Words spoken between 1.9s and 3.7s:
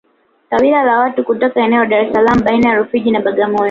es Salaam baina ya Rufiji na Bagamoyo